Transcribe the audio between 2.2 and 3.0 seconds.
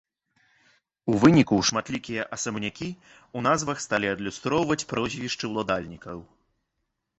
асабнякі